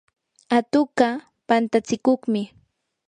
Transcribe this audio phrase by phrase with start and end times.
[0.57, 1.07] atuqqa
[1.47, 2.41] pantatsikuqmi.